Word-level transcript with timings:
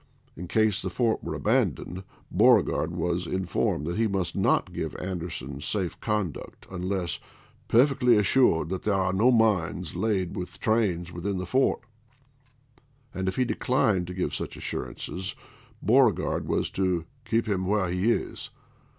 In 0.35 0.47
case 0.47 0.81
the 0.81 0.89
fort 0.89 1.23
were 1.23 1.35
abandoned, 1.35 2.03
Beauregard 2.35 2.91
was 2.91 3.27
informed 3.27 3.85
he 3.95 4.07
must 4.07 4.35
not 4.35 4.73
give 4.73 4.95
Anderson 4.95 5.61
safe 5.61 5.99
conduct 5.99 6.65
unless" 6.71 7.19
perfectly 7.67 8.17
assured 8.17 8.69
that 8.69 8.81
there 8.81 8.95
are 8.95 9.13
no 9.13 9.29
mines 9.29 9.93
laid 9.95 10.35
with 10.35 10.59
trains 10.59 11.11
within 11.11 11.37
the 11.37 11.45
fort," 11.45 11.81
and 13.13 13.27
if 13.27 13.35
he 13.35 13.45
declined 13.45 14.07
to 14.07 14.15
give 14.15 14.33
such 14.33 14.57
assurances, 14.57 15.35
Beauregard 15.85 16.47
was 16.47 16.71
to" 16.71 17.05
keep 17.29 17.47
him 17.47 17.67
where 17.67 17.89
he 17.91 18.11
is." 18.11 18.49